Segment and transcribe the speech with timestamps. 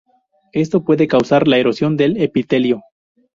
[0.53, 2.81] Esto puede causar la erosión del epitelio.